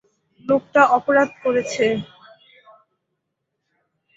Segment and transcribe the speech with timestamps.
[0.45, 1.85] লোকটা অপরাধ করেছে।